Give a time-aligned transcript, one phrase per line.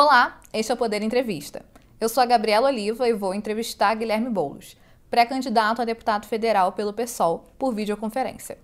[0.00, 1.64] Olá, este é o Poder Entrevista.
[2.00, 4.76] Eu sou a Gabriela Oliva e vou entrevistar Guilherme Boulos,
[5.10, 8.58] pré-candidato a deputado federal pelo PSOL, por videoconferência.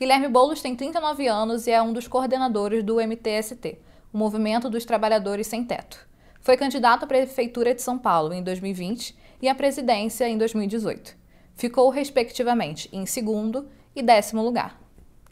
[0.00, 3.78] Guilherme Boulos tem 39 anos e é um dos coordenadores do MTST,
[4.10, 6.08] o Movimento dos Trabalhadores Sem Teto.
[6.40, 11.14] Foi candidato à Prefeitura de São Paulo em 2020 e à presidência em 2018.
[11.54, 14.80] Ficou, respectivamente, em segundo e décimo lugar.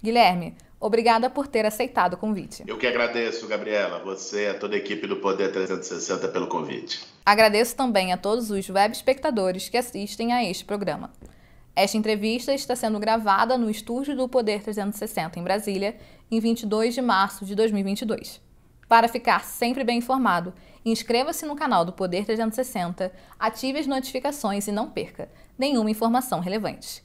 [0.02, 2.64] Guilherme, Obrigada por ter aceitado o convite.
[2.66, 7.04] Eu que agradeço, Gabriela, você e a toda a equipe do Poder 360 pelo convite.
[7.24, 11.12] Agradeço também a todos os web espectadores que assistem a este programa.
[11.76, 15.98] Esta entrevista está sendo gravada no estúdio do Poder 360 em Brasília,
[16.30, 18.40] em 22 de março de 2022.
[18.88, 20.52] Para ficar sempre bem informado,
[20.84, 27.04] inscreva-se no canal do Poder 360, ative as notificações e não perca nenhuma informação relevante.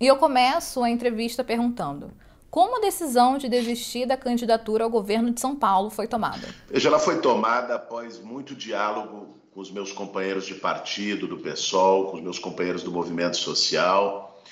[0.00, 2.12] E eu começo a entrevista perguntando:
[2.50, 6.48] como a decisão de desistir da candidatura ao governo de São Paulo foi tomada?
[6.68, 12.10] Veja, ela foi tomada após muito diálogo com os meus companheiros de partido, do PSOL,
[12.10, 14.42] com os meus companheiros do movimento social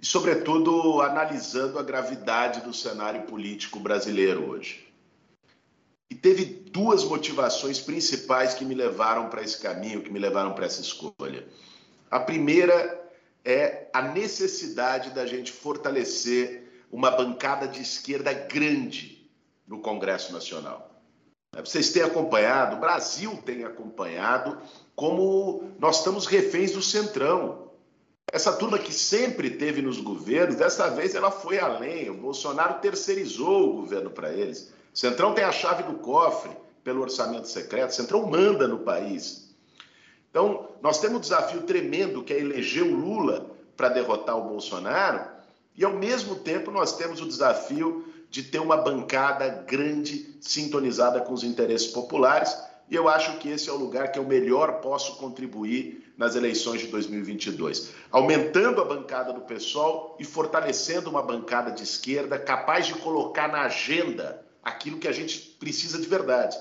[0.00, 4.86] e, sobretudo, analisando a gravidade do cenário político brasileiro hoje.
[6.10, 10.66] E teve duas motivações principais que me levaram para esse caminho, que me levaram para
[10.66, 11.46] essa escolha.
[12.10, 13.10] A primeira
[13.44, 19.30] é a necessidade da gente fortalecer uma bancada de esquerda grande
[19.66, 20.90] no Congresso Nacional.
[21.64, 24.58] Vocês têm acompanhado, o Brasil tem acompanhado,
[24.94, 27.70] como nós estamos reféns do Centrão.
[28.30, 32.10] Essa turma que sempre teve nos governos, dessa vez ela foi além.
[32.10, 34.72] O Bolsonaro terceirizou o governo para eles.
[34.92, 36.50] O Centrão tem a chave do cofre
[36.84, 39.54] pelo orçamento secreto, o Centrão manda no país.
[40.30, 45.35] Então, nós temos um desafio tremendo que é eleger o Lula para derrotar o Bolsonaro,
[45.76, 51.32] e, ao mesmo tempo, nós temos o desafio de ter uma bancada grande, sintonizada com
[51.32, 52.56] os interesses populares.
[52.90, 56.80] E eu acho que esse é o lugar que eu melhor posso contribuir nas eleições
[56.80, 57.90] de 2022.
[58.10, 63.62] Aumentando a bancada do PSOL e fortalecendo uma bancada de esquerda capaz de colocar na
[63.62, 66.56] agenda aquilo que a gente precisa de verdade.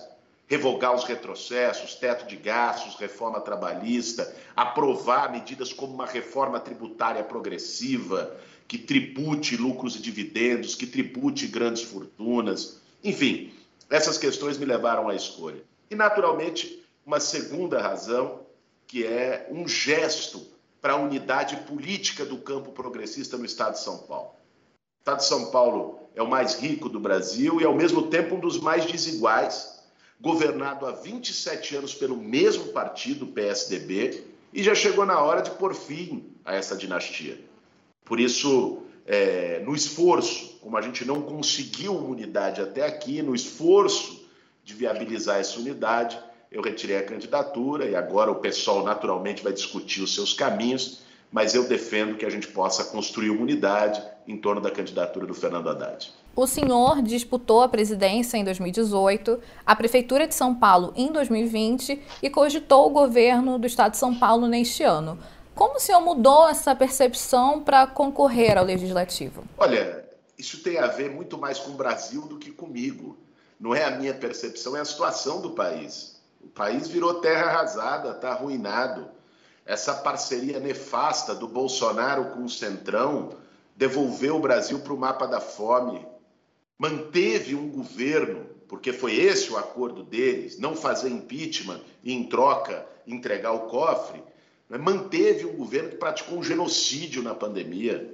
[0.47, 8.35] Revogar os retrocessos, teto de gastos, reforma trabalhista, aprovar medidas como uma reforma tributária progressiva,
[8.67, 12.81] que tribute lucros e dividendos, que tribute grandes fortunas.
[13.03, 13.53] Enfim,
[13.89, 15.63] essas questões me levaram à escolha.
[15.89, 18.41] E, naturalmente, uma segunda razão,
[18.87, 20.45] que é um gesto
[20.81, 24.29] para a unidade política do campo progressista no Estado de São Paulo.
[24.29, 28.35] O Estado de São Paulo é o mais rico do Brasil e, ao mesmo tempo,
[28.35, 29.79] um dos mais desiguais,
[30.19, 34.23] governado há 27 anos pelo mesmo partido, PSDB,
[34.53, 37.39] e já chegou na hora de pôr fim a essa dinastia.
[38.05, 43.35] Por isso, é, no esforço, como a gente não conseguiu uma unidade até aqui, no
[43.35, 44.25] esforço
[44.63, 46.17] de viabilizar essa unidade,
[46.51, 51.01] eu retirei a candidatura e agora o pessoal naturalmente vai discutir os seus caminhos,
[51.31, 55.33] mas eu defendo que a gente possa construir uma unidade em torno da candidatura do
[55.33, 56.13] Fernando Haddad.
[56.35, 62.29] O senhor disputou a presidência em 2018, a Prefeitura de São Paulo em 2020 e
[62.29, 65.17] cogitou o governo do Estado de São Paulo neste ano.
[65.55, 69.45] Como o senhor mudou essa percepção para concorrer ao legislativo?
[69.57, 70.05] Olha,
[70.37, 73.17] isso tem a ver muito mais com o Brasil do que comigo.
[73.57, 76.21] Não é a minha percepção, é a situação do país.
[76.41, 79.07] O país virou terra arrasada, está arruinado.
[79.65, 83.37] Essa parceria nefasta do Bolsonaro com o Centrão
[83.77, 86.05] devolveu o Brasil para o mapa da fome,
[86.77, 92.85] manteve um governo, porque foi esse o acordo deles, não fazer impeachment e, em troca,
[93.07, 94.21] entregar o cofre
[94.69, 98.13] né, manteve um governo que praticou um genocídio na pandemia.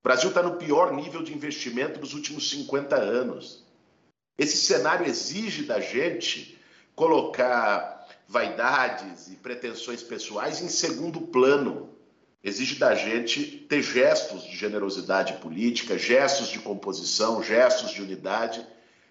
[0.00, 3.64] O Brasil está no pior nível de investimento dos últimos 50 anos.
[4.38, 6.58] Esse cenário exige da gente
[6.94, 11.90] colocar vaidades e pretensões pessoais em segundo plano.
[12.42, 18.66] Exige da gente ter gestos de generosidade política, gestos de composição, gestos de unidade,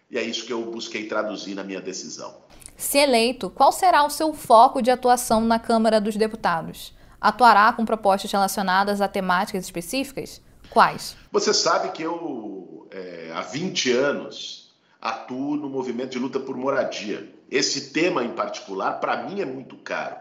[0.09, 2.35] e é isso que eu busquei traduzir na minha decisão.
[2.79, 6.93] Se eleito, qual será o seu foco de atuação na Câmara dos Deputados?
[7.19, 10.41] Atuará com propostas relacionadas a temáticas específicas?
[10.69, 11.17] Quais?
[11.29, 17.29] Você sabe que eu, é, há 20 anos, atuo no movimento de luta por moradia.
[17.51, 20.15] Esse tema em particular, para mim, é muito caro.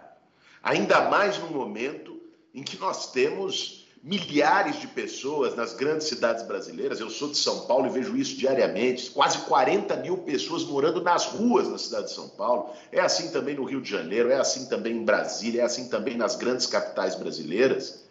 [0.60, 2.20] Ainda mais no momento
[2.52, 7.00] em que nós temos milhares de pessoas nas grandes cidades brasileiras.
[7.00, 9.10] Eu sou de São Paulo e vejo isso diariamente.
[9.10, 12.70] Quase 40 mil pessoas morando nas ruas da cidade de São Paulo.
[12.92, 16.16] É assim também no Rio de Janeiro, é assim também em Brasília, é assim também
[16.16, 18.04] nas grandes capitais brasileiras.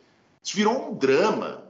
[0.44, 1.64] Isso virou um drama.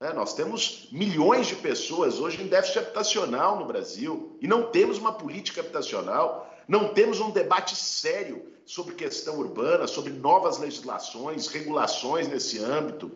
[0.00, 4.98] É, nós temos milhões de pessoas hoje em déficit habitacional no Brasil e não temos
[4.98, 6.52] uma política habitacional.
[6.68, 13.12] Não temos um debate sério sobre questão urbana, sobre novas legislações, regulações nesse âmbito.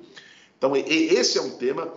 [0.57, 1.93] Então, esse é um tema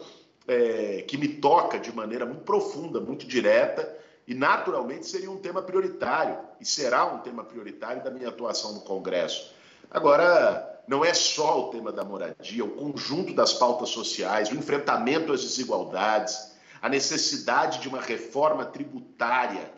[0.47, 3.95] é, que me toca de maneira muito profunda, muito direta,
[4.27, 8.81] e naturalmente seria um tema prioritário, e será um tema prioritário da minha atuação no
[8.81, 9.53] Congresso.
[9.91, 15.31] Agora, não é só o tema da moradia, o conjunto das pautas sociais, o enfrentamento
[15.31, 19.71] às desigualdades, a necessidade de uma reforma tributária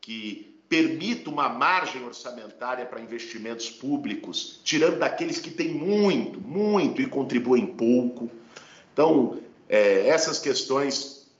[0.00, 7.06] que permita uma margem orçamentária para investimentos públicos, tirando daqueles que têm muito, muito e
[7.06, 8.30] contribuem pouco.
[8.90, 9.36] Então,
[9.68, 11.30] é, essas questões,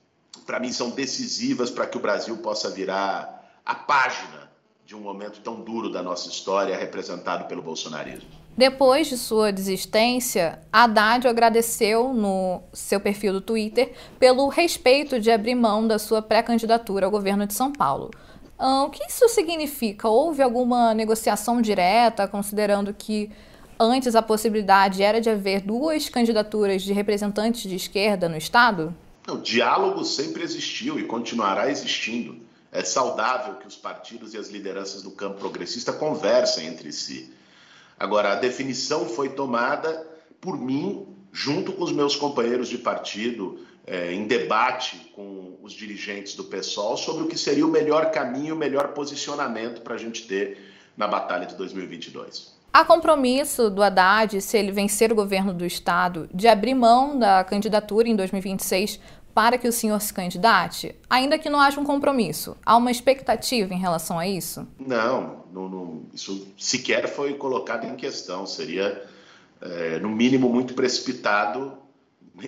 [0.45, 4.51] para mim, são decisivas para que o Brasil possa virar a página
[4.85, 8.29] de um momento tão duro da nossa história, representado pelo bolsonarismo.
[8.55, 15.55] Depois de sua desistência, Haddad agradeceu no seu perfil do Twitter pelo respeito de abrir
[15.55, 18.11] mão da sua pré-candidatura ao governo de São Paulo.
[18.59, 20.07] O que isso significa?
[20.07, 23.31] Houve alguma negociação direta, considerando que
[23.79, 28.95] antes a possibilidade era de haver duas candidaturas de representantes de esquerda no Estado?
[29.27, 32.41] O diálogo sempre existiu e continuará existindo.
[32.71, 37.31] É saudável que os partidos e as lideranças do campo progressista conversem entre si.
[37.99, 40.05] Agora, a definição foi tomada
[40.41, 46.35] por mim, junto com os meus companheiros de partido, é, em debate com os dirigentes
[46.35, 50.27] do PSOL, sobre o que seria o melhor caminho, o melhor posicionamento para a gente
[50.27, 50.57] ter
[50.95, 52.53] na batalha de 2022.
[52.71, 57.43] Há compromisso do Haddad, se ele vencer o governo do Estado, de abrir mão da
[57.43, 58.99] candidatura em 2026
[59.33, 62.55] para que o senhor se candidate, ainda que não haja um compromisso?
[62.65, 64.67] Há uma expectativa em relação a isso?
[64.79, 68.45] Não, não, não isso sequer foi colocado em questão.
[68.45, 69.03] Seria,
[69.61, 71.77] é, no mínimo, muito precipitado.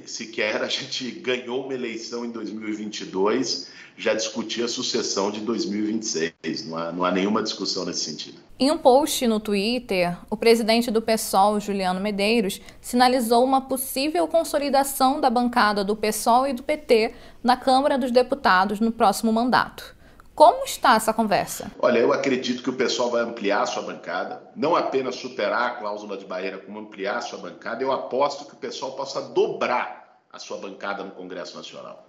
[0.05, 6.65] Sequer a gente ganhou uma eleição em 2022, já discutir a sucessão de 2026.
[6.65, 8.39] Não há, não há nenhuma discussão nesse sentido.
[8.59, 15.21] Em um post no Twitter, o presidente do PSOL, Juliano Medeiros, sinalizou uma possível consolidação
[15.21, 19.95] da bancada do PSOL e do PT na Câmara dos Deputados no próximo mandato.
[20.35, 21.71] Como está essa conversa?
[21.79, 25.75] Olha, eu acredito que o pessoal vai ampliar a sua bancada, não apenas superar a
[25.75, 27.81] cláusula de barreira, como ampliar a sua bancada.
[27.81, 32.05] Eu aposto que o pessoal possa dobrar a sua bancada no Congresso Nacional.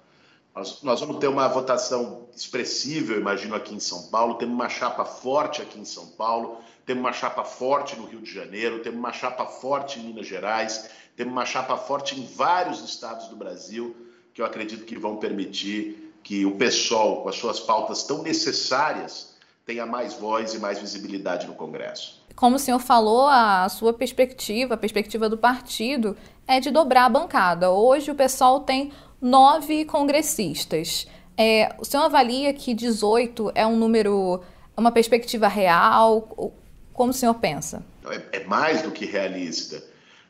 [0.53, 4.35] Nós, nós, vamos ter uma votação expressiva, eu imagino, aqui em São Paulo.
[4.35, 8.33] Temos uma chapa forte aqui em São Paulo, temos uma chapa forte no Rio de
[8.33, 13.29] Janeiro, temos uma chapa forte em Minas Gerais, temos uma chapa forte em vários estados
[13.29, 13.95] do Brasil,
[14.35, 19.37] que eu acredito que vão permitir que o PSOL, com as suas pautas tão necessárias,
[19.65, 22.21] tenha mais voz e mais visibilidade no Congresso.
[22.35, 27.09] Como o senhor falou, a sua perspectiva, a perspectiva do partido, é de dobrar a
[27.09, 27.71] bancada.
[27.71, 28.91] Hoje o PSOL tem
[29.21, 31.07] nove congressistas.
[31.39, 34.43] É, o senhor avalia que 18 é um número,
[34.77, 36.53] uma perspectiva real?
[36.93, 37.85] Como o senhor pensa?
[38.33, 39.81] É, é mais do que realista.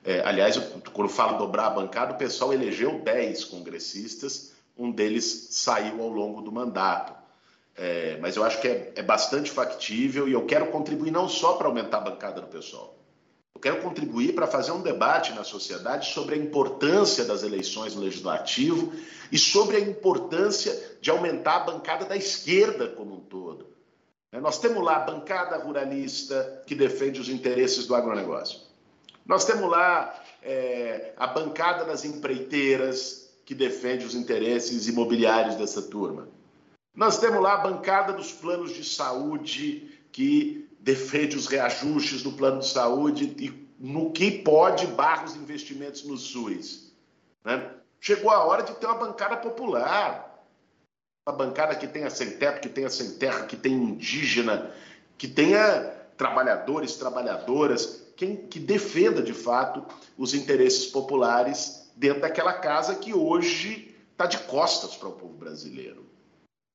[0.04, 5.48] É, aliás, eu, quando falo dobrar a bancada, o pessoal elegeu 10 congressistas, um deles
[5.50, 7.14] saiu ao longo do mandato.
[7.74, 11.54] É, mas eu acho que é, é bastante factível e eu quero contribuir não só
[11.54, 12.96] para aumentar a bancada do pessoal,
[13.54, 18.02] eu quero contribuir para fazer um debate na sociedade sobre a importância das eleições no
[18.02, 18.92] legislativo
[19.32, 23.66] e sobre a importância de aumentar a bancada da esquerda como um todo.
[24.30, 28.60] Né, nós temos lá a bancada ruralista que defende os interesses do agronegócio.
[29.24, 36.28] Nós temos lá é, a bancada das empreiteiras que defende os interesses imobiliários dessa turma.
[36.92, 42.58] Nós temos lá a bancada dos planos de saúde que defende os reajustes do plano
[42.58, 46.92] de saúde e no que pode barra os investimentos no SUS.
[47.44, 47.70] Né?
[48.00, 50.44] Chegou a hora de ter uma bancada popular,
[51.28, 54.72] uma bancada que tenha sem teto, que tenha sem terra, que tenha indígena,
[55.16, 59.84] que tenha trabalhadores, trabalhadoras, quem, que defenda de fato
[60.18, 66.04] os interesses populares dentro daquela casa que hoje está de costas para o povo brasileiro.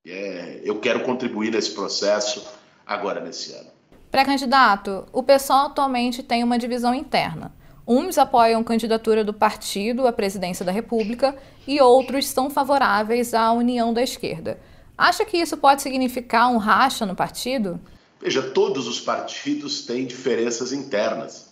[0.05, 2.45] É, eu quero contribuir nesse processo
[2.85, 3.69] agora nesse ano.
[4.09, 7.53] Pré-candidato, o PSOL atualmente tem uma divisão interna.
[7.87, 11.35] Uns apoiam candidatura do partido à presidência da República
[11.67, 14.59] e outros são favoráveis à união da esquerda.
[14.97, 17.79] Acha que isso pode significar um racha no partido?
[18.19, 21.50] Veja, todos os partidos têm diferenças internas.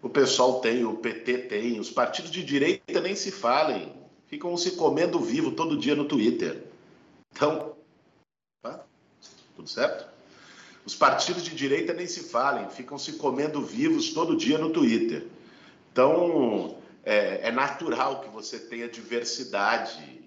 [0.00, 3.92] O PSOL tem, o PT tem, os partidos de direita nem se falem,
[4.26, 6.64] ficam se comendo vivo todo dia no Twitter.
[7.32, 7.74] Então,
[8.62, 8.84] tá?
[9.56, 10.06] tudo certo?
[10.86, 15.26] Os partidos de direita nem se falem, ficam se comendo vivos todo dia no Twitter.
[15.92, 20.18] Então, é, é natural que você tenha diversidade,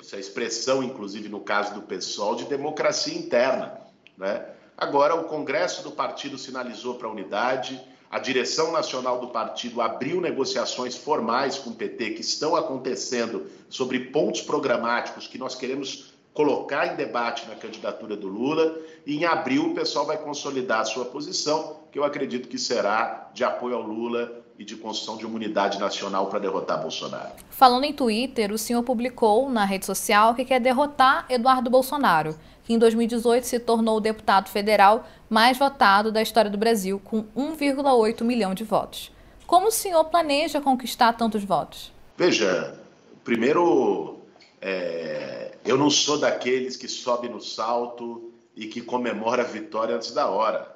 [0.00, 3.80] essa expressão, inclusive no caso do PSOL, de democracia interna.
[4.16, 4.44] Né?
[4.76, 7.80] Agora, o Congresso do partido sinalizou para a unidade,
[8.12, 13.98] a direção nacional do partido abriu negociações formais com o PT que estão acontecendo sobre
[13.98, 18.78] pontos programáticos que nós queremos colocar em debate na candidatura do Lula.
[19.06, 23.30] E em abril o pessoal vai consolidar a sua posição, que eu acredito que será
[23.32, 27.32] de apoio ao Lula e de construção de uma unidade nacional para derrotar Bolsonaro.
[27.50, 32.72] Falando em Twitter, o senhor publicou na rede social que quer derrotar Eduardo Bolsonaro, que
[32.72, 38.22] em 2018 se tornou o deputado federal mais votado da história do Brasil, com 1,8
[38.22, 39.10] milhão de votos.
[39.48, 41.92] Como o senhor planeja conquistar tantos votos?
[42.16, 42.78] Veja,
[43.24, 44.20] primeiro,
[44.60, 50.12] é, eu não sou daqueles que sobe no salto e que comemora a vitória antes
[50.12, 50.71] da hora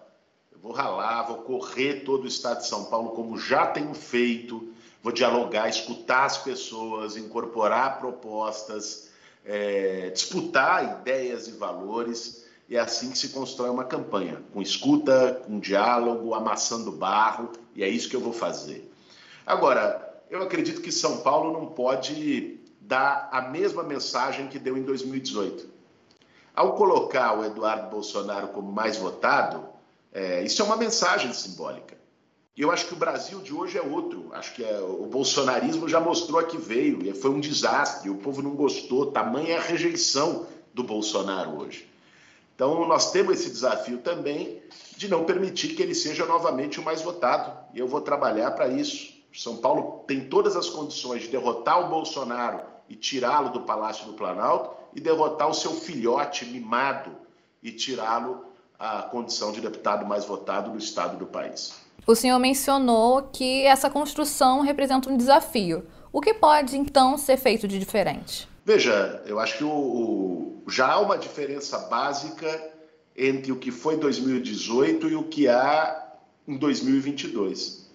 [0.67, 5.13] vou ralar, vou correr todo o estado de São Paulo, como já tenho feito, vou
[5.13, 9.09] dialogar, escutar as pessoas, incorporar propostas,
[9.45, 12.45] é, disputar ideias e valores.
[12.69, 17.85] E é assim que se constrói uma campanha, com escuta, com diálogo, amassando barro, e
[17.85, 18.91] é isso que eu vou fazer.
[19.47, 24.83] Agora, eu acredito que São Paulo não pode dar a mesma mensagem que deu em
[24.83, 25.69] 2018.
[26.57, 29.76] Ao colocar o Eduardo Bolsonaro como mais votado,
[30.17, 31.95] é, isso é uma mensagem simbólica.
[32.57, 34.31] E eu acho que o Brasil de hoje é outro.
[34.33, 37.07] Acho que é, o bolsonarismo já mostrou a que veio.
[37.07, 38.09] E foi um desastre.
[38.09, 39.13] O povo não gostou.
[39.13, 41.87] Tamanha é a rejeição do Bolsonaro hoje.
[42.55, 44.63] Então, nós temos esse desafio também
[44.97, 47.55] de não permitir que ele seja novamente o mais votado.
[47.75, 49.13] E eu vou trabalhar para isso.
[49.35, 54.15] São Paulo tem todas as condições de derrotar o Bolsonaro e tirá-lo do Palácio do
[54.15, 57.15] Planalto e derrotar o seu filhote mimado
[57.63, 61.75] e tirá-lo a condição de deputado mais votado do estado do país.
[62.07, 65.85] O senhor mencionou que essa construção representa um desafio.
[66.13, 68.49] O que pode, então, ser feito de diferente?
[68.65, 72.73] Veja, eu acho que o, o, já há uma diferença básica
[73.17, 76.15] entre o que foi 2018 e o que há
[76.47, 77.87] em 2022.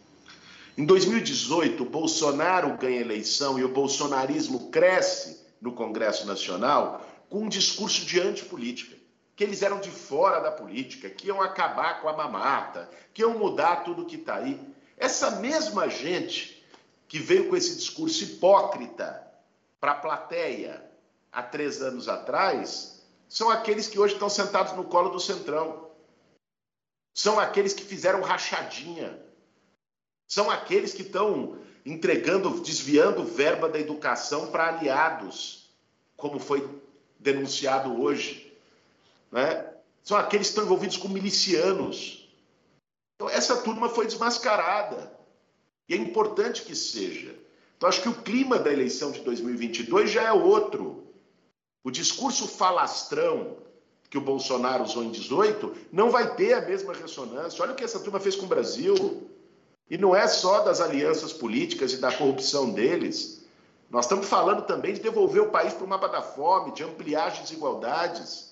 [0.77, 7.49] Em 2018, o Bolsonaro ganha eleição e o bolsonarismo cresce no Congresso Nacional com um
[7.49, 9.00] discurso de antipolítica
[9.41, 13.39] que eles eram de fora da política, que iam acabar com a mamata, que iam
[13.39, 14.61] mudar tudo que está aí.
[14.95, 16.63] Essa mesma gente
[17.07, 19.27] que veio com esse discurso hipócrita
[19.79, 20.87] para a plateia
[21.31, 25.89] há três anos atrás, são aqueles que hoje estão sentados no colo do Centrão.
[27.11, 29.19] São aqueles que fizeram rachadinha.
[30.27, 35.73] São aqueles que estão entregando, desviando verba da educação para aliados,
[36.15, 36.79] como foi
[37.17, 38.50] denunciado hoje
[39.31, 39.71] né?
[40.03, 42.29] são aqueles que estão envolvidos com milicianos.
[43.15, 45.11] Então, essa turma foi desmascarada.
[45.87, 47.35] E é importante que seja.
[47.77, 51.07] Então, acho que o clima da eleição de 2022 já é outro.
[51.83, 53.57] O discurso falastrão
[54.09, 57.63] que o Bolsonaro usou em 18 não vai ter a mesma ressonância.
[57.63, 59.27] Olha o que essa turma fez com o Brasil.
[59.89, 63.41] E não é só das alianças políticas e da corrupção deles.
[63.89, 67.27] Nós estamos falando também de devolver o país para o mapa da fome, de ampliar
[67.27, 68.50] as desigualdades.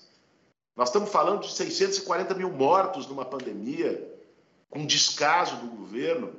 [0.80, 4.02] Nós estamos falando de 640 mil mortos numa pandemia,
[4.70, 6.32] com descaso do governo.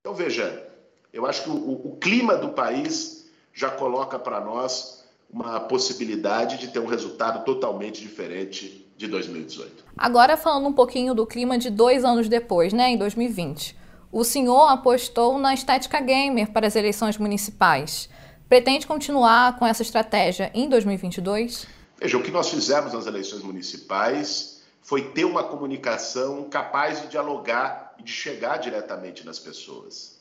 [0.00, 0.70] Então, veja,
[1.12, 6.68] eu acho que o, o clima do país já coloca para nós uma possibilidade de
[6.68, 9.84] ter um resultado totalmente diferente de 2018.
[9.98, 13.76] Agora, falando um pouquinho do clima de dois anos depois, né, em 2020.
[14.12, 18.08] O senhor apostou na estética gamer para as eleições municipais.
[18.48, 21.79] Pretende continuar com essa estratégia em 2022?
[22.00, 27.94] Veja, o que nós fizemos nas eleições municipais foi ter uma comunicação capaz de dialogar
[27.98, 30.18] e de chegar diretamente nas pessoas.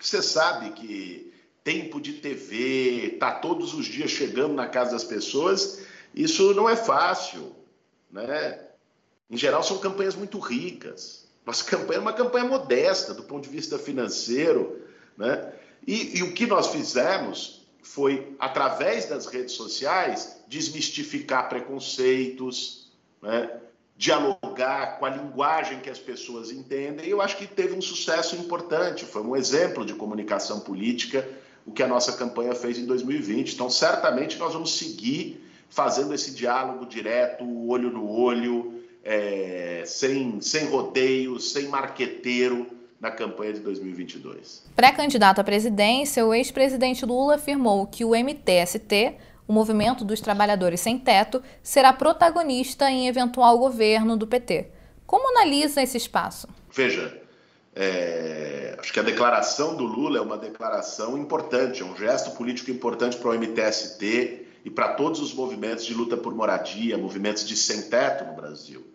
[0.00, 5.82] Você sabe que tempo de TV, tá todos os dias chegando na casa das pessoas,
[6.12, 7.54] isso não é fácil,
[8.10, 8.60] né?
[9.30, 11.28] Em geral são campanhas muito ricas.
[11.46, 14.82] Nossa campanha é uma campanha modesta do ponto de vista financeiro,
[15.16, 15.52] né?
[15.86, 23.50] E, e o que nós fizemos foi, através das redes sociais, desmistificar preconceitos, né?
[23.96, 27.06] dialogar com a linguagem que as pessoas entendem.
[27.06, 31.28] E eu acho que teve um sucesso importante, foi um exemplo de comunicação política
[31.64, 33.54] o que a nossa campanha fez em 2020.
[33.54, 40.66] Então, certamente, nós vamos seguir fazendo esse diálogo direto, olho no olho, é, sem, sem
[40.66, 42.66] rodeios, sem marqueteiro
[43.02, 44.64] na campanha de 2022.
[44.76, 49.16] Pré-candidato à presidência, o ex-presidente Lula afirmou que o MTST,
[49.46, 54.68] o Movimento dos Trabalhadores Sem Teto, será protagonista em eventual governo do PT.
[55.04, 56.48] Como analisa esse espaço?
[56.72, 57.20] Veja,
[57.74, 62.70] É, acho que a declaração do Lula é uma declaração importante, é um gesto político
[62.70, 67.56] importante para o MTST e para todos os movimentos de luta por moradia, movimentos de
[67.56, 68.86] sem-teto no Brasil.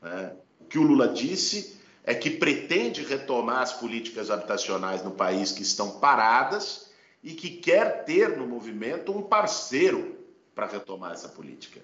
[0.00, 0.34] Né?
[0.60, 5.62] O que o Lula disse é que pretende retomar as políticas habitacionais no país que
[5.62, 6.90] estão paradas
[7.22, 10.16] e que quer ter no movimento um parceiro
[10.54, 11.80] para retomar essa política.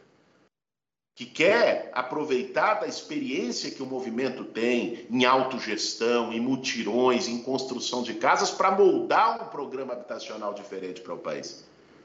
[1.14, 8.02] Que quer aproveitar da experiência que o movimento tem em autogestão, em mutirões, em construção
[8.02, 11.64] de casas, para moldar um programa habitacional diferente para o país.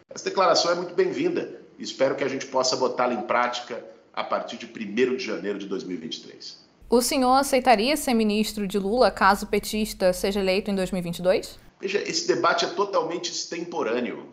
[0.10, 1.62] Essa declaração é muito bem-vinda.
[1.78, 5.68] Espero que a gente possa botá-la em prática a partir de 1 de janeiro de
[5.68, 6.63] 2023.
[6.90, 11.58] O senhor aceitaria ser ministro de Lula caso o petista seja eleito em 2022?
[11.80, 14.30] Veja, esse debate é totalmente extemporâneo.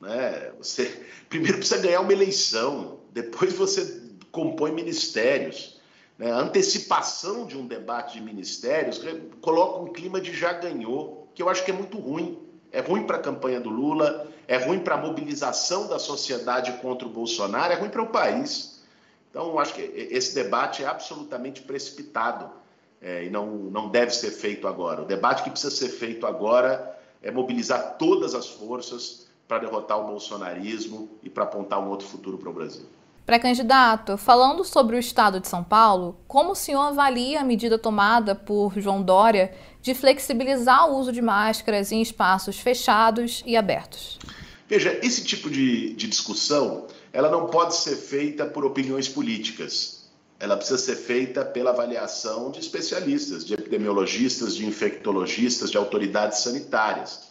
[0.00, 0.52] Né?
[0.58, 5.80] Você primeiro precisa ganhar uma eleição, depois você compõe ministérios.
[6.18, 6.30] Né?
[6.30, 9.00] A antecipação de um debate de ministérios
[9.40, 12.38] coloca um clima de já ganhou, que eu acho que é muito ruim.
[12.70, 17.08] É ruim para a campanha do Lula, é ruim para a mobilização da sociedade contra
[17.08, 18.77] o Bolsonaro, é ruim para o país.
[19.30, 22.50] Então, acho que esse debate é absolutamente precipitado
[23.00, 25.02] é, e não, não deve ser feito agora.
[25.02, 30.06] O debate que precisa ser feito agora é mobilizar todas as forças para derrotar o
[30.06, 32.86] bolsonarismo e para apontar um outro futuro para o Brasil.
[33.24, 38.34] Pré-candidato, falando sobre o estado de São Paulo, como o senhor avalia a medida tomada
[38.34, 44.18] por João Dória de flexibilizar o uso de máscaras em espaços fechados e abertos?
[44.66, 50.08] Veja, esse tipo de, de discussão ela não pode ser feita por opiniões políticas.
[50.38, 57.28] Ela precisa ser feita pela avaliação de especialistas, de epidemiologistas, de infectologistas, de autoridades sanitárias.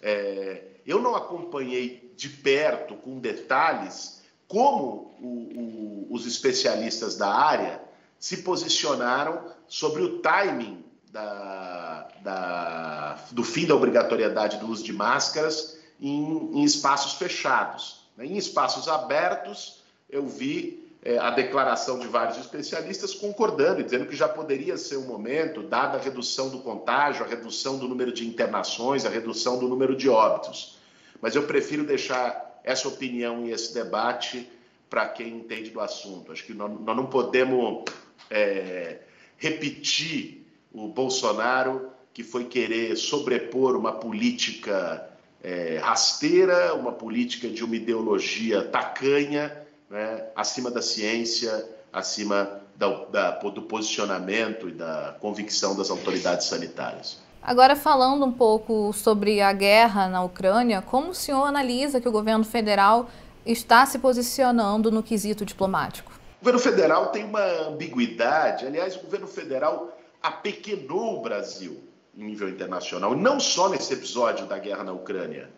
[0.00, 7.80] É, eu não acompanhei de perto, com detalhes, como o, o, os especialistas da área
[8.18, 15.78] se posicionaram sobre o timing da, da, do fim da obrigatoriedade do uso de máscaras
[16.00, 17.97] em, em espaços fechados.
[18.20, 24.28] Em espaços abertos, eu vi é, a declaração de vários especialistas concordando, dizendo que já
[24.28, 29.06] poderia ser um momento, dada a redução do contágio, a redução do número de internações,
[29.06, 30.78] a redução do número de óbitos.
[31.20, 34.50] Mas eu prefiro deixar essa opinião e esse debate
[34.90, 36.32] para quem entende do assunto.
[36.32, 37.84] Acho que nós, nós não podemos
[38.30, 38.98] é,
[39.36, 45.08] repetir o Bolsonaro, que foi querer sobrepor uma política
[45.42, 49.56] é, rasteira, uma política de uma ideologia tacanha,
[49.88, 57.18] né, acima da ciência, acima da, da, do posicionamento e da convicção das autoridades sanitárias.
[57.42, 62.12] Agora, falando um pouco sobre a guerra na Ucrânia, como o senhor analisa que o
[62.12, 63.08] governo federal
[63.46, 66.12] está se posicionando no quesito diplomático?
[66.40, 68.66] O governo federal tem uma ambiguidade.
[68.66, 71.87] Aliás, o governo federal apequenou o Brasil
[72.18, 75.48] em nível internacional, não só nesse episódio da guerra na Ucrânia.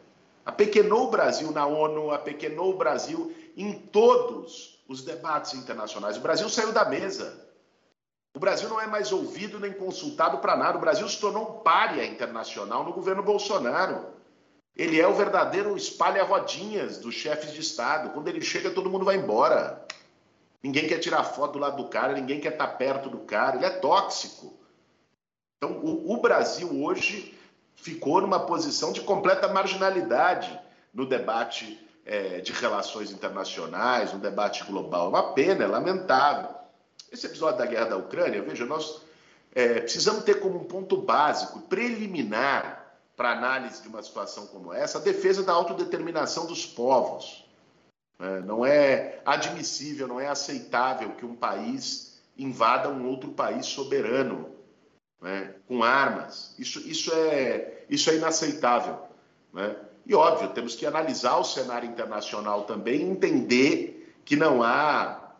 [0.44, 6.18] Apequenou o Brasil na ONU, apequenou o Brasil em todos os debates internacionais.
[6.18, 7.48] O Brasil saiu da mesa.
[8.34, 10.76] O Brasil não é mais ouvido nem consultado para nada.
[10.76, 14.06] O Brasil se tornou um pária internacional no governo Bolsonaro.
[14.76, 18.10] Ele é o verdadeiro espalha-rodinhas dos chefes de Estado.
[18.10, 19.86] Quando ele chega, todo mundo vai embora.
[20.62, 23.56] Ninguém quer tirar foto do lado do cara, ninguém quer estar perto do cara.
[23.56, 24.59] Ele é tóxico.
[25.62, 27.38] Então, o, o Brasil hoje
[27.74, 30.58] ficou numa posição de completa marginalidade
[30.92, 35.06] no debate é, de relações internacionais, no debate global.
[35.06, 36.48] É uma pena, é lamentável.
[37.12, 39.02] Esse episódio da guerra da Ucrânia, veja, nós
[39.54, 44.96] é, precisamos ter como um ponto básico, preliminar para análise de uma situação como essa,
[44.96, 47.44] a defesa da autodeterminação dos povos.
[48.18, 54.58] É, não é admissível, não é aceitável que um país invada um outro país soberano
[55.20, 56.54] né, com armas.
[56.58, 58.98] Isso, isso, é, isso é inaceitável.
[59.52, 59.76] Né?
[60.06, 65.34] E, óbvio, temos que analisar o cenário internacional também entender que não há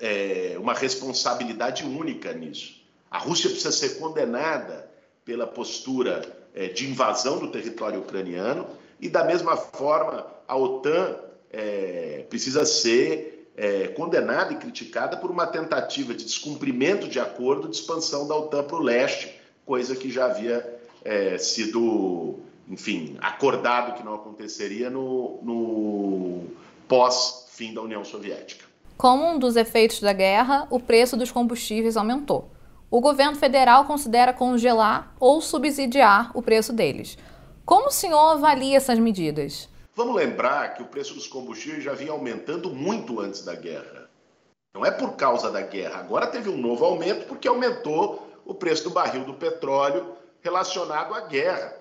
[0.00, 2.82] é, uma responsabilidade única nisso.
[3.10, 4.90] A Rússia precisa ser condenada
[5.24, 6.22] pela postura
[6.54, 8.66] é, de invasão do território ucraniano
[9.00, 11.16] e, da mesma forma, a OTAN
[11.50, 17.76] é, precisa ser é, condenada e criticada por uma tentativa de descumprimento de acordo de
[17.76, 24.04] expansão da OTAN para o leste, coisa que já havia é, sido, enfim, acordado que
[24.04, 26.44] não aconteceria no, no
[26.86, 28.66] pós-fim da União Soviética.
[28.96, 32.50] Como um dos efeitos da guerra, o preço dos combustíveis aumentou.
[32.90, 37.18] O governo federal considera congelar ou subsidiar o preço deles.
[37.64, 39.68] Como o senhor avalia essas medidas?
[39.96, 44.10] Vamos lembrar que o preço dos combustíveis já vinha aumentando muito antes da guerra.
[44.74, 46.00] Não é por causa da guerra.
[46.00, 51.22] Agora teve um novo aumento porque aumentou o preço do barril do petróleo relacionado à
[51.22, 51.74] guerra.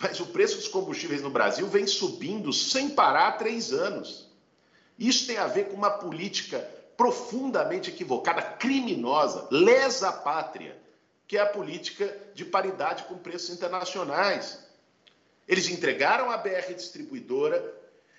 [0.00, 4.30] Mas o preço dos combustíveis no Brasil vem subindo sem parar há três anos.
[4.96, 6.60] Isso tem a ver com uma política
[6.96, 10.80] profundamente equivocada, criminosa, lesa pátria,
[11.26, 14.67] que é a política de paridade com preços internacionais.
[15.48, 17.74] Eles entregaram a BR distribuidora,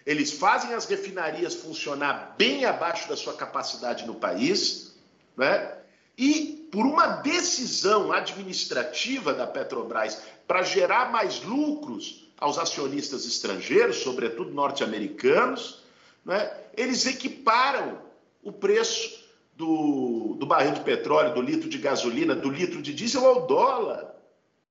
[0.05, 4.95] eles fazem as refinarias funcionar bem abaixo da sua capacidade no país,
[5.37, 5.77] né?
[6.17, 14.51] E por uma decisão administrativa da Petrobras para gerar mais lucros aos acionistas estrangeiros, sobretudo
[14.51, 15.83] norte-americanos,
[16.25, 16.51] né?
[16.75, 18.01] eles equiparam
[18.41, 19.23] o preço
[19.55, 24.15] do, do barril de petróleo, do litro de gasolina, do litro de diesel ao dólar,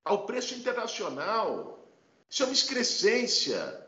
[0.05, 1.78] ao preço internacional.
[2.31, 3.87] Isso é uma excrescência.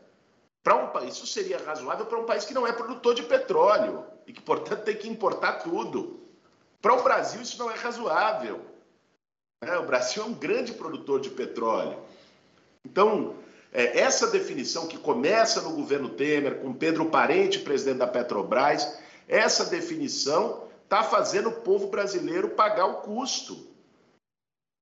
[0.63, 4.05] Para um país, isso seria razoável para um país que não é produtor de petróleo
[4.27, 6.19] e que, portanto, tem que importar tudo.
[6.81, 8.61] Para o Brasil, isso não é razoável.
[9.63, 11.97] É, o Brasil é um grande produtor de petróleo.
[12.83, 13.35] Então,
[13.71, 19.65] é, essa definição que começa no governo Temer, com Pedro Parente, presidente da Petrobras, essa
[19.65, 23.67] definição está fazendo o povo brasileiro pagar o custo.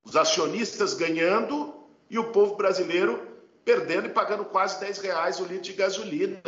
[0.04, 1.74] Os acionistas ganhando
[2.10, 3.28] e o povo brasileiro
[3.64, 6.42] perdendo e pagando quase 10 reais o litro de gasolina.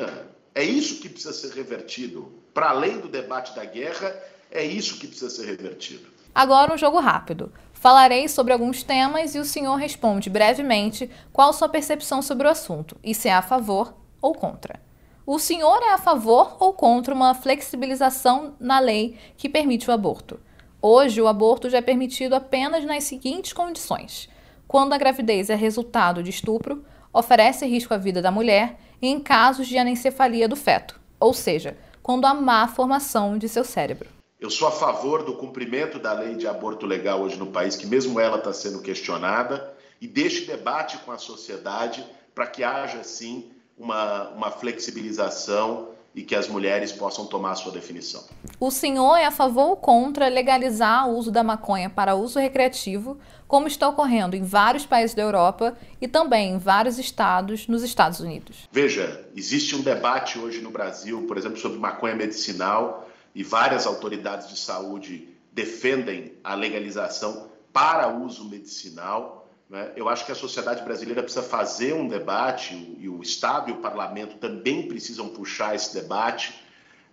[0.53, 2.31] É isso que precisa ser revertido.
[2.53, 4.13] Para além do debate da guerra,
[4.51, 6.07] é isso que precisa ser revertido.
[6.33, 7.51] Agora um jogo rápido.
[7.73, 12.95] Falarei sobre alguns temas e o senhor responde brevemente qual sua percepção sobre o assunto
[13.03, 14.79] e se é a favor ou contra.
[15.25, 20.39] O senhor é a favor ou contra uma flexibilização na lei que permite o aborto?
[20.81, 24.29] Hoje, o aborto já é permitido apenas nas seguintes condições:
[24.67, 29.67] quando a gravidez é resultado de estupro, oferece risco à vida da mulher em casos
[29.67, 34.09] de anencefalia do feto, ou seja, quando há má formação de seu cérebro.
[34.39, 37.85] Eu sou a favor do cumprimento da lei de aborto legal hoje no país, que
[37.85, 43.51] mesmo ela está sendo questionada, e deste debate com a sociedade para que haja, sim,
[43.77, 48.23] uma, uma flexibilização e que as mulheres possam tomar a sua definição.
[48.59, 53.17] O senhor é a favor ou contra legalizar o uso da maconha para uso recreativo,
[53.47, 58.19] como está ocorrendo em vários países da Europa e também em vários estados nos Estados
[58.19, 58.69] Unidos?
[58.71, 64.49] Veja, existe um debate hoje no Brasil, por exemplo, sobre maconha medicinal e várias autoridades
[64.49, 69.40] de saúde defendem a legalização para uso medicinal.
[69.71, 69.93] Né?
[69.95, 73.77] Eu acho que a sociedade brasileira precisa fazer um debate, e o Estado e o
[73.77, 76.53] Parlamento também precisam puxar esse debate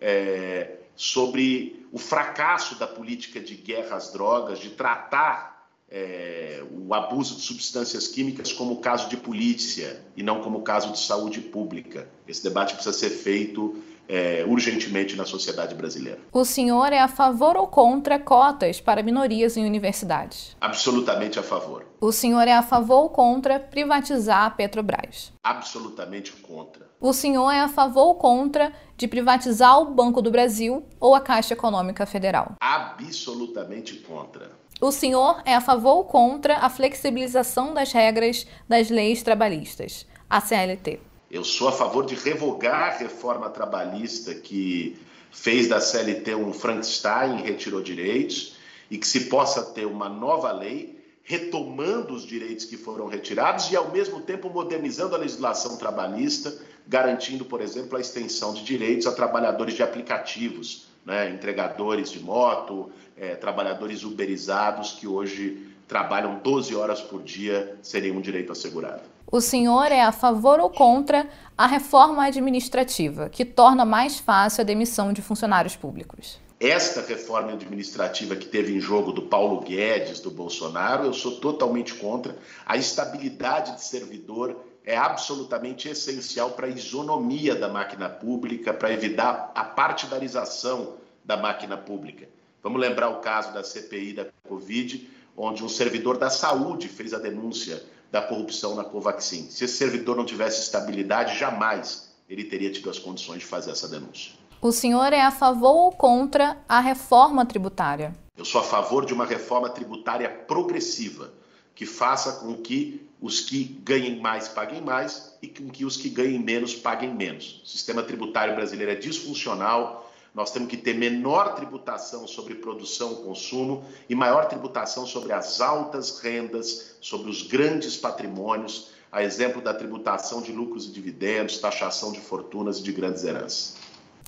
[0.00, 7.36] é, sobre o fracasso da política de guerra às drogas, de tratar é, o abuso
[7.36, 12.08] de substâncias químicas como caso de polícia e não como caso de saúde pública.
[12.26, 16.18] Esse debate precisa ser feito é, urgentemente na sociedade brasileira.
[16.32, 20.56] O senhor é a favor ou contra cotas para minorias em universidades?
[20.60, 21.84] Absolutamente a favor.
[22.00, 25.32] O senhor é a favor ou contra privatizar a Petrobras?
[25.44, 26.88] Absolutamente contra.
[27.00, 31.20] O senhor é a favor ou contra de privatizar o Banco do Brasil ou a
[31.20, 32.54] Caixa Econômica Federal?
[32.60, 34.50] Absolutamente contra.
[34.80, 40.40] O senhor é a favor ou contra a flexibilização das regras das leis trabalhistas, a
[40.40, 41.07] CLT?
[41.30, 44.96] Eu sou a favor de revogar a reforma trabalhista que
[45.30, 48.56] fez da CLT um Frankenstein, retirou direitos,
[48.90, 53.76] e que se possa ter uma nova lei retomando os direitos que foram retirados e,
[53.76, 59.12] ao mesmo tempo, modernizando a legislação trabalhista, garantindo, por exemplo, a extensão de direitos a
[59.12, 61.28] trabalhadores de aplicativos, né?
[61.28, 68.22] entregadores de moto, é, trabalhadores uberizados que hoje trabalham 12 horas por dia sem nenhum
[68.22, 69.17] direito assegurado.
[69.30, 74.64] O senhor é a favor ou contra a reforma administrativa, que torna mais fácil a
[74.64, 76.40] demissão de funcionários públicos?
[76.58, 81.94] Esta reforma administrativa que teve em jogo do Paulo Guedes, do Bolsonaro, eu sou totalmente
[81.94, 82.38] contra.
[82.64, 89.52] A estabilidade de servidor é absolutamente essencial para a isonomia da máquina pública, para evitar
[89.54, 92.26] a partidarização da máquina pública.
[92.62, 97.18] Vamos lembrar o caso da CPI da Covid, onde um servidor da saúde fez a
[97.18, 99.48] denúncia da corrupção na Covaxin.
[99.50, 103.88] Se esse servidor não tivesse estabilidade, jamais ele teria tido as condições de fazer essa
[103.88, 104.32] denúncia.
[104.60, 108.12] O senhor é a favor ou contra a reforma tributária?
[108.36, 111.32] Eu sou a favor de uma reforma tributária progressiva,
[111.74, 116.08] que faça com que os que ganhem mais paguem mais e com que os que
[116.08, 117.62] ganhem menos paguem menos.
[117.64, 120.07] O sistema tributário brasileiro é disfuncional,
[120.38, 125.61] nós temos que ter menor tributação sobre produção e consumo e maior tributação sobre as
[125.61, 132.12] altas rendas, sobre os grandes patrimônios, a exemplo da tributação de lucros e dividendos, taxação
[132.12, 133.74] de fortunas e de grandes heranças.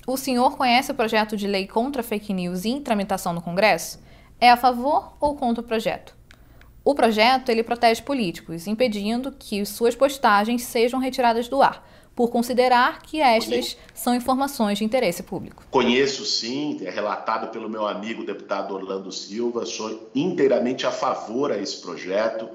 [0.05, 3.97] O senhor conhece o projeto de lei contra fake news em tramitação no Congresso?
[4.37, 6.13] É a favor ou contra o projeto?
[6.83, 13.01] O projeto ele protege políticos, impedindo que suas postagens sejam retiradas do ar, por considerar
[13.01, 15.63] que estas são informações de interesse público.
[15.71, 21.57] Conheço sim, é relatado pelo meu amigo deputado Orlando Silva, sou inteiramente a favor a
[21.57, 22.49] esse projeto.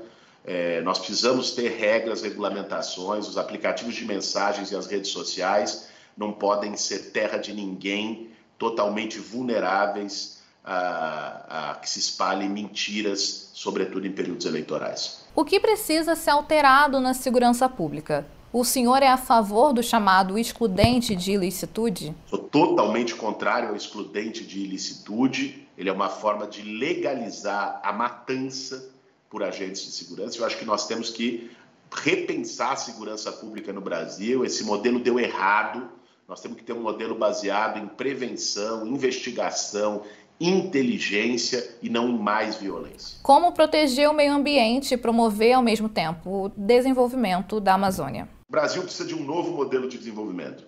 [0.44, 6.32] É, nós precisamos ter regras, regulamentações, os aplicativos de mensagens e as redes sociais não
[6.32, 14.12] podem ser terra de ninguém, totalmente vulneráveis a, a que se espalhem mentiras, sobretudo em
[14.12, 15.24] períodos eleitorais.
[15.34, 18.26] O que precisa ser alterado na segurança pública?
[18.52, 22.14] O senhor é a favor do chamado excludente de ilicitude?
[22.30, 25.66] Sou totalmente contrário ao excludente de ilicitude.
[25.76, 28.90] Ele é uma forma de legalizar a matança
[29.28, 30.38] por agentes de segurança.
[30.38, 31.50] Eu acho que nós temos que
[31.90, 34.44] repensar a segurança pública no Brasil.
[34.44, 35.88] Esse modelo deu errado.
[36.28, 40.02] Nós temos que ter um modelo baseado em prevenção, investigação,
[40.40, 43.18] inteligência e não em mais violência.
[43.22, 48.35] Como proteger o meio ambiente e promover ao mesmo tempo o desenvolvimento da Amazônia?
[48.48, 50.64] O Brasil precisa de um novo modelo de desenvolvimento.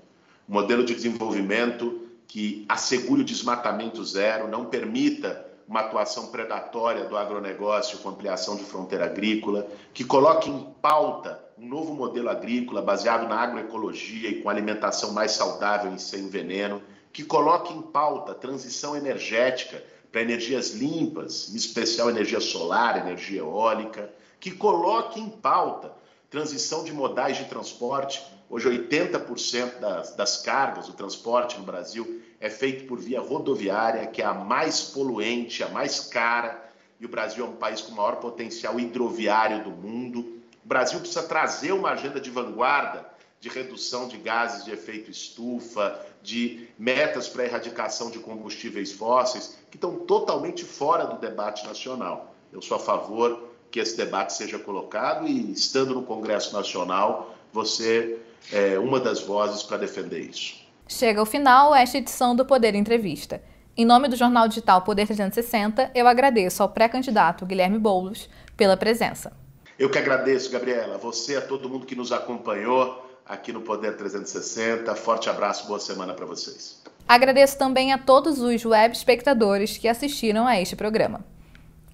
[0.49, 7.17] Um modelo de desenvolvimento que assegure o desmatamento zero, não permita uma atuação predatória do
[7.17, 9.65] agronegócio com ampliação de fronteira agrícola,
[9.95, 15.33] que coloque em pauta um novo modelo agrícola baseado na agroecologia e com alimentação mais
[15.33, 21.57] saudável e sem veneno, que coloque em pauta a transição energética para energias limpas, em
[21.57, 25.93] especial energia solar, energia eólica, que coloque em pauta
[26.31, 28.23] transição de modais de transporte.
[28.51, 34.23] Hoje, 80% das, das cargas, do transporte no Brasil, é feito por via rodoviária, que
[34.23, 36.67] é a mais poluente, a mais cara,
[37.01, 40.21] e o Brasil é um país com o maior potencial hidroviário do mundo.
[40.65, 43.07] O Brasil precisa trazer uma agenda de vanguarda
[43.41, 49.77] de redução de gases de efeito estufa, de metas para erradicação de combustíveis fósseis, que
[49.77, 52.35] estão totalmente fora do debate nacional.
[52.53, 58.19] Eu sou a favor que esse debate seja colocado e, estando no Congresso Nacional, você
[58.53, 60.57] é uma das vozes para defender isso.
[60.87, 63.43] Chega ao final esta edição do Poder Entrevista.
[63.77, 69.33] Em nome do jornal digital Poder 360, eu agradeço ao pré-candidato Guilherme Boulos pela presença.
[69.79, 74.93] Eu que agradeço, Gabriela, você, a todo mundo que nos acompanhou aqui no Poder 360.
[74.97, 76.83] Forte abraço, boa semana para vocês.
[77.07, 81.25] Agradeço também a todos os web espectadores que assistiram a este programa.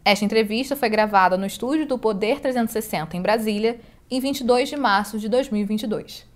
[0.04, 5.18] Esta entrevista foi gravada no estúdio do Poder 360 em Brasília, em 22 de março
[5.18, 6.26] de 2022.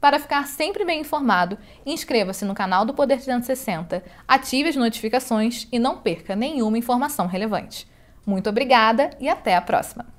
[0.00, 5.78] Para ficar sempre bem informado, inscreva-se no canal do Poder 360, ative as notificações e
[5.78, 7.86] não perca nenhuma informação relevante.
[8.26, 10.13] Muito obrigada e até a próxima!